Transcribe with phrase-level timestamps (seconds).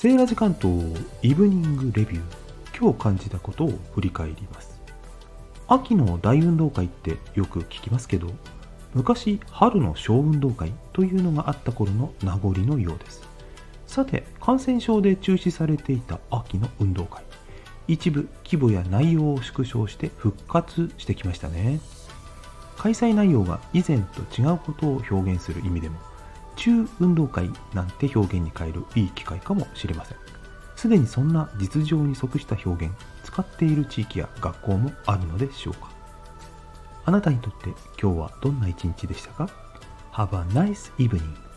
[0.00, 2.22] セーラジ関東イブニングレビュー。
[2.80, 4.80] 今日感じたことを振り返ります。
[5.66, 8.30] 秋の大運動会ってよく聞きますけど
[8.94, 13.24] 昔春の小運動会というのがあった頃の名残のようです。
[13.88, 17.24] さて感染症で中止されていた秋の運動会。
[17.88, 21.80] 一部規模や内容を縮小して復活してきましたね。
[22.76, 25.98] 開催内容が以前と違うことを表現する意味でも
[26.58, 30.18] 中運動会なんて表現に変えるいい機会かもしれません。
[30.76, 32.94] すでにそんな実情に即した表現
[33.24, 35.90] 使っている地域や学校もあるのでしょうか。
[37.04, 39.48] あなたにとって今日はどんな一日でしたか
[40.12, 41.47] ？Have a nice evening.